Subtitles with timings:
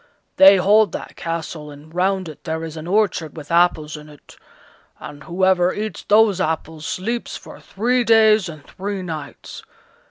[0.37, 4.35] They hold that castle, and round it there is an orchard with apples in it,
[4.99, 9.61] and whoever eats those apples sleeps for three days and three nights.